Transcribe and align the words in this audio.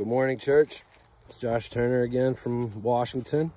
Good 0.00 0.06
morning, 0.06 0.38
church. 0.38 0.82
It's 1.26 1.36
Josh 1.36 1.68
Turner 1.68 2.00
again 2.00 2.34
from 2.34 2.82
Washington. 2.82 3.52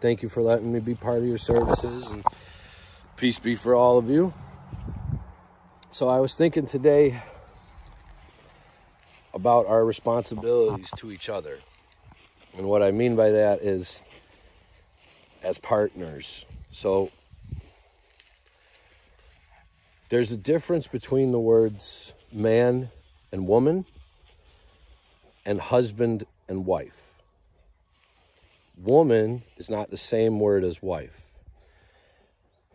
Thank 0.00 0.22
you 0.22 0.30
for 0.30 0.40
letting 0.40 0.72
me 0.72 0.80
be 0.80 0.94
part 0.94 1.18
of 1.18 1.26
your 1.26 1.36
services 1.36 2.06
and 2.06 2.24
peace 3.18 3.38
be 3.38 3.54
for 3.54 3.74
all 3.74 3.98
of 3.98 4.08
you. 4.08 4.32
So, 5.90 6.08
I 6.08 6.18
was 6.20 6.34
thinking 6.34 6.66
today 6.66 7.22
about 9.34 9.66
our 9.66 9.84
responsibilities 9.84 10.88
to 10.96 11.12
each 11.12 11.28
other. 11.28 11.58
And 12.56 12.66
what 12.66 12.82
I 12.82 12.90
mean 12.90 13.14
by 13.14 13.32
that 13.32 13.60
is 13.60 14.00
as 15.42 15.58
partners. 15.58 16.46
So, 16.70 17.10
there's 20.08 20.32
a 20.32 20.38
difference 20.38 20.86
between 20.86 21.32
the 21.32 21.38
words 21.38 22.14
man 22.32 22.88
and 23.30 23.46
woman 23.46 23.84
and 25.44 25.60
husband 25.60 26.26
and 26.48 26.66
wife. 26.66 26.96
Woman 28.76 29.42
is 29.56 29.68
not 29.68 29.90
the 29.90 29.96
same 29.96 30.40
word 30.40 30.64
as 30.64 30.82
wife, 30.82 31.20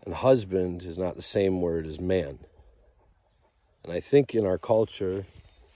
and 0.06 0.14
husband 0.14 0.84
is 0.84 0.98
not 0.98 1.16
the 1.16 1.22
same 1.22 1.62
word 1.62 1.86
as 1.88 2.00
man. 2.00 2.40
And 3.84 3.94
I 3.94 4.00
think 4.00 4.36
in 4.36 4.46
our 4.46 4.58
culture 4.58 5.26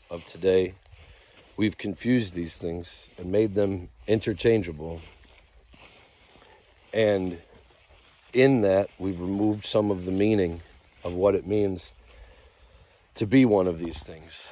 of 0.09 0.25
today, 0.27 0.75
we've 1.57 1.77
confused 1.77 2.33
these 2.33 2.53
things 2.55 3.07
and 3.17 3.31
made 3.31 3.55
them 3.55 3.89
interchangeable. 4.07 5.01
And 6.93 7.39
in 8.33 8.61
that, 8.61 8.89
we've 8.99 9.19
removed 9.19 9.65
some 9.65 9.91
of 9.91 10.05
the 10.05 10.11
meaning 10.11 10.61
of 11.03 11.13
what 11.13 11.35
it 11.35 11.47
means 11.47 11.93
to 13.15 13.25
be 13.25 13.45
one 13.45 13.67
of 13.67 13.79
these 13.79 14.03
things. 14.03 14.43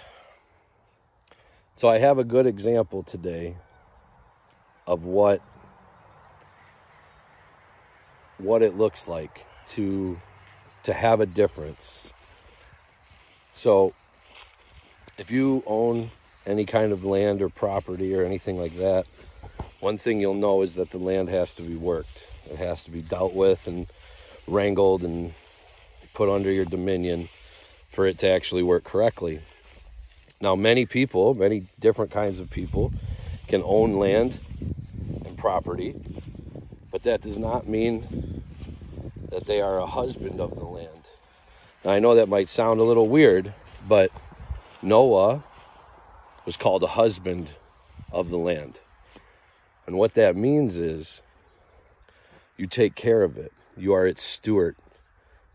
So 1.79 1.87
I 1.87 1.99
have 1.99 2.17
a 2.19 2.25
good 2.25 2.45
example 2.45 3.03
today 3.03 3.55
of 4.85 5.05
what 5.05 5.41
what 8.37 8.61
it 8.61 8.77
looks 8.77 9.07
like 9.07 9.45
to 9.69 10.19
to 10.83 10.91
have 10.91 11.21
a 11.21 11.25
difference. 11.25 11.99
So 13.55 13.93
if 15.17 15.31
you 15.31 15.63
own 15.65 16.11
any 16.45 16.65
kind 16.65 16.91
of 16.91 17.05
land 17.05 17.41
or 17.41 17.47
property 17.47 18.13
or 18.13 18.25
anything 18.25 18.57
like 18.57 18.75
that, 18.75 19.05
one 19.79 19.97
thing 19.97 20.19
you'll 20.19 20.33
know 20.33 20.63
is 20.63 20.75
that 20.75 20.91
the 20.91 20.97
land 20.97 21.29
has 21.29 21.53
to 21.53 21.61
be 21.61 21.77
worked. 21.77 22.25
It 22.51 22.57
has 22.57 22.83
to 22.83 22.91
be 22.91 23.01
dealt 23.01 23.33
with 23.33 23.67
and 23.67 23.87
wrangled 24.47 25.03
and 25.03 25.33
put 26.13 26.27
under 26.27 26.51
your 26.51 26.65
dominion 26.65 27.29
for 27.93 28.05
it 28.05 28.19
to 28.19 28.27
actually 28.27 28.63
work 28.63 28.83
correctly. 28.83 29.39
Now, 30.41 30.55
many 30.55 30.85
people, 30.85 31.33
many 31.33 31.67
different 31.79 32.11
kinds 32.11 32.39
of 32.39 32.49
people, 32.49 32.93
can 33.47 33.61
own 33.65 33.93
land 33.93 34.39
and 35.25 35.37
property, 35.37 35.95
but 36.91 37.03
that 37.03 37.21
does 37.21 37.37
not 37.37 37.67
mean 37.67 38.41
that 39.31 39.45
they 39.45 39.59
are 39.59 39.79
a 39.79 39.85
husband 39.85 40.39
of 40.39 40.55
the 40.55 40.63
land. 40.63 41.09
Now, 41.83 41.91
I 41.91 41.99
know 41.99 42.15
that 42.15 42.29
might 42.29 42.47
sound 42.47 42.79
a 42.79 42.83
little 42.83 43.09
weird, 43.09 43.53
but 43.87 44.11
Noah 44.81 45.43
was 46.45 46.55
called 46.55 46.83
a 46.83 46.87
husband 46.87 47.51
of 48.11 48.29
the 48.29 48.37
land. 48.37 48.79
And 49.85 49.97
what 49.97 50.13
that 50.13 50.35
means 50.35 50.77
is 50.77 51.21
you 52.57 52.65
take 52.65 52.95
care 52.95 53.23
of 53.23 53.37
it, 53.37 53.51
you 53.75 53.93
are 53.93 54.07
its 54.07 54.23
steward, 54.23 54.77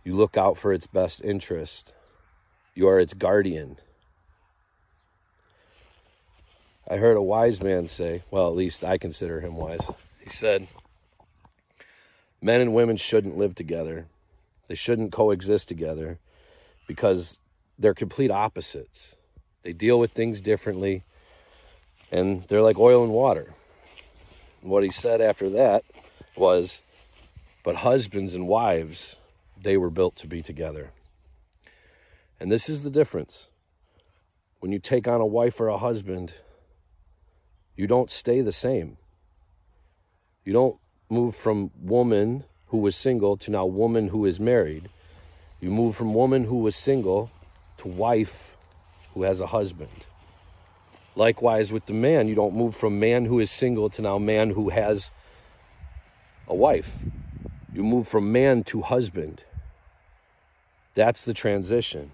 you 0.04 0.14
look 0.14 0.36
out 0.36 0.58
for 0.58 0.72
its 0.72 0.86
best 0.86 1.22
interest, 1.22 1.92
you 2.74 2.86
are 2.86 3.00
its 3.00 3.14
guardian. 3.14 3.78
I 6.88 6.96
heard 6.96 7.16
a 7.16 7.22
wise 7.22 7.62
man 7.62 7.88
say, 7.88 8.22
well, 8.30 8.48
at 8.48 8.56
least 8.56 8.84
I 8.84 8.98
consider 8.98 9.40
him 9.40 9.56
wise. 9.56 9.80
He 10.20 10.30
said, 10.30 10.68
Men 12.42 12.60
and 12.60 12.74
women 12.74 12.98
shouldn't 12.98 13.38
live 13.38 13.54
together. 13.54 14.06
They 14.68 14.74
shouldn't 14.74 15.12
coexist 15.12 15.66
together 15.66 16.18
because 16.86 17.38
they're 17.78 17.94
complete 17.94 18.30
opposites. 18.30 19.16
They 19.62 19.72
deal 19.72 19.98
with 19.98 20.12
things 20.12 20.42
differently 20.42 21.04
and 22.12 22.44
they're 22.48 22.62
like 22.62 22.78
oil 22.78 23.02
and 23.02 23.12
water. 23.12 23.54
And 24.60 24.70
what 24.70 24.84
he 24.84 24.90
said 24.90 25.20
after 25.20 25.48
that 25.50 25.84
was, 26.36 26.80
But 27.64 27.76
husbands 27.76 28.34
and 28.34 28.46
wives, 28.46 29.16
they 29.60 29.78
were 29.78 29.90
built 29.90 30.16
to 30.16 30.26
be 30.26 30.42
together. 30.42 30.90
And 32.38 32.52
this 32.52 32.68
is 32.68 32.82
the 32.82 32.90
difference. 32.90 33.46
When 34.60 34.70
you 34.70 34.78
take 34.78 35.08
on 35.08 35.20
a 35.20 35.26
wife 35.26 35.58
or 35.60 35.68
a 35.68 35.78
husband, 35.78 36.34
you 37.76 37.86
don't 37.86 38.10
stay 38.10 38.40
the 38.40 38.52
same. 38.52 38.96
You 40.44 40.52
don't 40.52 40.76
move 41.08 41.34
from 41.34 41.70
woman 41.80 42.44
who 42.68 42.78
was 42.78 42.96
single 42.96 43.36
to 43.38 43.50
now 43.50 43.66
woman 43.66 44.08
who 44.08 44.24
is 44.26 44.38
married. 44.38 44.88
You 45.60 45.70
move 45.70 45.96
from 45.96 46.14
woman 46.14 46.44
who 46.44 46.58
was 46.58 46.76
single 46.76 47.30
to 47.78 47.88
wife 47.88 48.56
who 49.14 49.22
has 49.22 49.40
a 49.40 49.46
husband. 49.46 50.04
Likewise 51.16 51.72
with 51.72 51.86
the 51.86 51.92
man, 51.92 52.28
you 52.28 52.34
don't 52.34 52.54
move 52.54 52.76
from 52.76 52.98
man 52.98 53.26
who 53.26 53.38
is 53.38 53.50
single 53.50 53.88
to 53.90 54.02
now 54.02 54.18
man 54.18 54.50
who 54.50 54.70
has 54.70 55.10
a 56.48 56.54
wife. 56.54 56.90
You 57.72 57.82
move 57.82 58.08
from 58.08 58.32
man 58.32 58.64
to 58.64 58.82
husband. 58.82 59.42
That's 60.94 61.22
the 61.22 61.34
transition. 61.34 62.12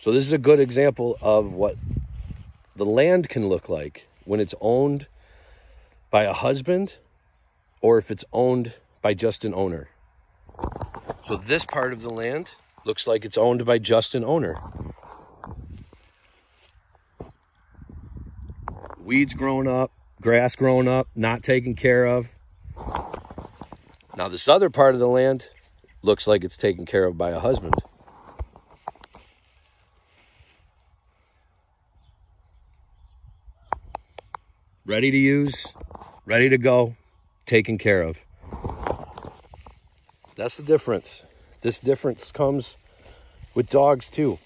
So, 0.00 0.12
this 0.12 0.26
is 0.26 0.32
a 0.32 0.38
good 0.38 0.60
example 0.60 1.16
of 1.22 1.52
what 1.52 1.76
the 2.76 2.84
land 2.84 3.28
can 3.28 3.48
look 3.48 3.68
like 3.68 4.08
when 4.24 4.40
it's 4.40 4.54
owned 4.60 5.06
by 6.10 6.24
a 6.24 6.32
husband 6.32 6.94
or 7.80 7.98
if 7.98 8.10
it's 8.10 8.24
owned 8.32 8.74
by 9.02 9.14
just 9.14 9.44
an 9.44 9.54
owner. 9.54 9.88
So 11.26 11.36
this 11.36 11.64
part 11.64 11.92
of 11.92 12.02
the 12.02 12.12
land 12.12 12.50
looks 12.84 13.06
like 13.06 13.24
it's 13.24 13.38
owned 13.38 13.64
by 13.64 13.78
just 13.78 14.14
an 14.14 14.24
owner. 14.24 14.56
Weeds 18.98 19.34
growing 19.34 19.68
up, 19.68 19.92
grass 20.20 20.56
growing 20.56 20.88
up, 20.88 21.08
not 21.14 21.42
taken 21.42 21.74
care 21.74 22.06
of. 22.06 22.28
Now 24.16 24.28
this 24.28 24.48
other 24.48 24.70
part 24.70 24.94
of 24.94 25.00
the 25.00 25.08
land 25.08 25.44
looks 26.02 26.26
like 26.26 26.44
it's 26.44 26.56
taken 26.56 26.86
care 26.86 27.04
of 27.04 27.18
by 27.18 27.30
a 27.30 27.40
husband. 27.40 27.74
Ready 34.86 35.10
to 35.10 35.16
use, 35.16 35.72
ready 36.26 36.50
to 36.50 36.58
go, 36.58 36.94
taken 37.46 37.78
care 37.78 38.02
of. 38.02 38.18
That's 40.36 40.56
the 40.56 40.62
difference. 40.62 41.22
This 41.62 41.80
difference 41.80 42.30
comes 42.30 42.76
with 43.54 43.70
dogs 43.70 44.10
too. 44.10 44.38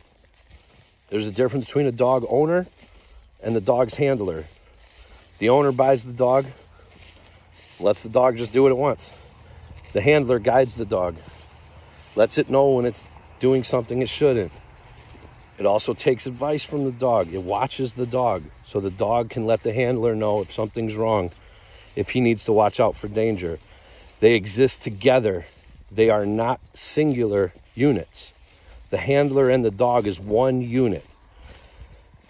There's 1.10 1.26
a 1.26 1.32
difference 1.32 1.66
between 1.66 1.86
a 1.86 1.92
dog 1.92 2.24
owner 2.28 2.66
and 3.42 3.56
the 3.56 3.60
dog's 3.60 3.94
handler. 3.94 4.44
The 5.38 5.48
owner 5.48 5.72
buys 5.72 6.04
the 6.04 6.12
dog, 6.12 6.46
lets 7.80 8.02
the 8.02 8.08
dog 8.08 8.36
just 8.36 8.52
do 8.52 8.62
what 8.62 8.72
it 8.72 8.76
wants. 8.76 9.04
The 9.92 10.02
handler 10.02 10.38
guides 10.38 10.74
the 10.74 10.84
dog, 10.84 11.16
lets 12.14 12.38
it 12.38 12.50
know 12.50 12.68
when 12.70 12.84
it's 12.84 13.02
doing 13.40 13.64
something 13.64 14.02
it 14.02 14.08
shouldn't. 14.08 14.52
It 15.58 15.66
also 15.66 15.92
takes 15.92 16.26
advice 16.26 16.62
from 16.62 16.84
the 16.84 16.92
dog. 16.92 17.34
It 17.34 17.42
watches 17.42 17.94
the 17.94 18.06
dog 18.06 18.44
so 18.64 18.80
the 18.80 18.90
dog 18.90 19.30
can 19.30 19.44
let 19.46 19.62
the 19.62 19.72
handler 19.72 20.14
know 20.14 20.40
if 20.40 20.52
something's 20.52 20.94
wrong, 20.94 21.32
if 21.96 22.10
he 22.10 22.20
needs 22.20 22.44
to 22.44 22.52
watch 22.52 22.78
out 22.78 22.96
for 22.96 23.08
danger. 23.08 23.58
They 24.20 24.34
exist 24.34 24.82
together. 24.82 25.46
They 25.90 26.10
are 26.10 26.26
not 26.26 26.60
singular 26.74 27.52
units. 27.74 28.32
The 28.90 28.98
handler 28.98 29.50
and 29.50 29.64
the 29.64 29.70
dog 29.70 30.06
is 30.06 30.20
one 30.20 30.60
unit. 30.62 31.04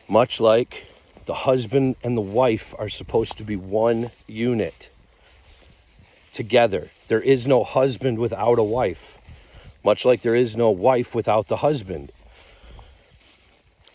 Much 0.08 0.40
like 0.40 0.86
the 1.26 1.34
husband 1.34 1.96
and 2.02 2.16
the 2.16 2.22
wife 2.22 2.74
are 2.78 2.88
supposed 2.88 3.36
to 3.36 3.44
be 3.44 3.56
one 3.56 4.10
unit. 4.26 4.88
together. 6.32 6.88
There 7.08 7.20
is 7.20 7.46
no 7.48 7.64
husband 7.64 8.18
without 8.18 8.58
a 8.58 8.62
wife, 8.62 9.18
much 9.84 10.04
like 10.04 10.22
there 10.22 10.36
is 10.36 10.56
no 10.56 10.70
wife 10.70 11.14
without 11.14 11.48
the 11.48 11.56
husband. 11.56 12.12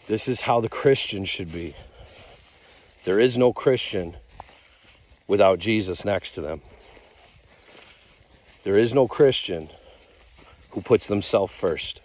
This 0.08 0.28
is 0.28 0.42
how 0.42 0.60
the 0.60 0.70
Christian 0.70 1.24
should 1.24 1.52
be. 1.52 1.76
There 3.06 3.20
is 3.20 3.38
no 3.38 3.54
Christian 3.54 4.18
without 5.28 5.60
Jesus 5.60 6.04
next 6.04 6.34
to 6.36 6.42
them. 6.42 6.62
There 8.64 8.78
is 8.78 8.94
no 8.94 9.08
Christian 9.08 9.70
who 10.72 10.82
puts 10.82 11.08
themselves 11.08 11.54
first. 11.58 12.02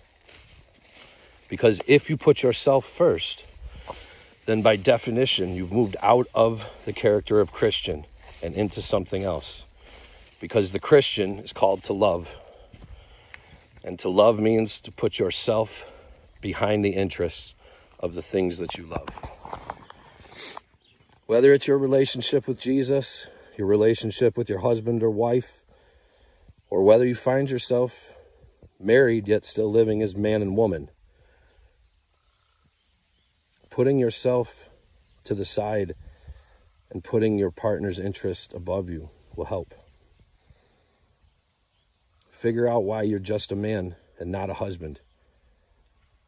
Because 1.49 1.81
if 1.87 2.09
you 2.09 2.17
put 2.17 2.43
yourself 2.43 2.87
first, 2.89 3.45
then 4.47 4.63
by 4.63 4.77
definition, 4.77 5.55
you've 5.55 5.73
moved 5.73 5.97
out 6.01 6.29
of 6.35 6.65
the 6.85 6.93
character 6.93 7.41
of 7.41 7.53
Christian 7.53 8.07
and 8.43 8.55
into 8.55 8.81
something 8.81 9.25
else. 9.25 9.65
Because 10.41 10.71
the 10.71 10.79
Christian 10.79 11.41
is 11.41 11.53
called 11.53 11.83
to 11.85 11.93
love. 11.93 12.29
And 13.83 13.99
to 14.01 14.09
love 14.09 14.39
means 14.39 14.81
to 14.83 14.93
put 14.93 15.19
yourself 15.19 15.85
behind 16.41 16.85
the 16.85 16.91
interests 16.91 17.55
of 18.01 18.15
the 18.15 18.23
things 18.23 18.59
that 18.59 18.77
you 18.77 18.87
love. 18.87 19.09
Whether 21.27 21.53
it's 21.53 21.67
your 21.67 21.79
relationship 21.79 22.47
with 22.47 22.59
Jesus, 22.59 23.27
your 23.57 23.67
relationship 23.67 24.37
with 24.37 24.49
your 24.49 24.61
husband 24.61 25.03
or 25.03 25.11
wife, 25.11 25.61
or 26.71 26.83
whether 26.83 27.07
you 27.07 27.15
find 27.15 27.51
yourself 27.51 28.15
married 28.81 29.27
yet 29.27 29.45
still 29.45 29.71
living 29.71 30.03
as 30.03 30.17
man 30.17 30.43
and 30.43 30.57
woman, 30.57 30.91
putting 33.71 33.99
yourself 33.99 34.69
to 35.25 35.35
the 35.35 35.45
side 35.45 35.95
and 36.91 37.05
putting 37.05 37.39
your 37.39 37.51
partner's 37.51 37.99
interest 37.99 38.53
above 38.55 38.89
you 38.89 39.11
will 39.37 39.47
help. 39.47 39.75
Figure 42.31 42.69
out 42.69 42.85
why 42.85 43.03
you're 43.03 43.19
just 43.19 43.53
a 43.53 43.57
man 43.57 43.97
and 44.19 44.31
not 44.31 44.49
a 44.49 44.55
husband. 44.55 45.01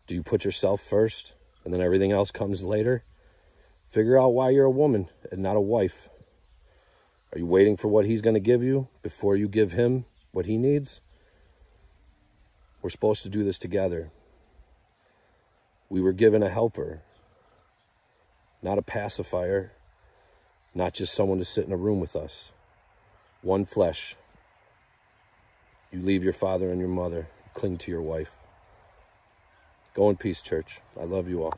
Do 0.06 0.14
you 0.14 0.22
put 0.22 0.44
yourself 0.44 0.82
first 0.82 1.34
and 1.70 1.78
then 1.78 1.86
everything 1.86 2.10
else 2.10 2.32
comes 2.32 2.64
later? 2.64 3.04
Figure 3.90 4.20
out 4.20 4.34
why 4.34 4.50
you're 4.50 4.64
a 4.64 4.70
woman 4.70 5.08
and 5.30 5.40
not 5.40 5.54
a 5.54 5.60
wife. 5.60 6.08
Are 7.32 7.38
you 7.38 7.46
waiting 7.46 7.76
for 7.76 7.86
what 7.86 8.06
he's 8.06 8.22
going 8.22 8.34
to 8.34 8.40
give 8.40 8.60
you 8.60 8.88
before 9.04 9.36
you 9.36 9.46
give 9.46 9.70
him 9.70 10.04
what 10.32 10.46
he 10.46 10.56
needs? 10.56 11.00
We're 12.82 12.90
supposed 12.90 13.22
to 13.22 13.28
do 13.28 13.44
this 13.44 13.56
together. 13.56 14.10
We 15.88 16.00
were 16.00 16.12
given 16.12 16.42
a 16.42 16.50
helper, 16.50 17.02
not 18.62 18.78
a 18.78 18.82
pacifier, 18.82 19.70
not 20.74 20.92
just 20.92 21.14
someone 21.14 21.38
to 21.38 21.44
sit 21.44 21.66
in 21.66 21.72
a 21.72 21.76
room 21.76 22.00
with 22.00 22.16
us. 22.16 22.50
One 23.42 23.64
flesh. 23.64 24.16
You 25.92 26.00
leave 26.02 26.24
your 26.24 26.32
father 26.32 26.72
and 26.72 26.80
your 26.80 26.88
mother, 26.88 27.28
cling 27.54 27.78
to 27.78 27.92
your 27.92 28.02
wife. 28.02 28.32
Go 29.94 30.10
in 30.10 30.16
peace, 30.16 30.40
church. 30.40 30.80
I 31.00 31.04
love 31.04 31.28
you 31.28 31.44
all. 31.44 31.54